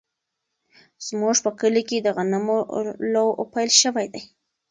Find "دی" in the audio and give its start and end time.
4.13-4.21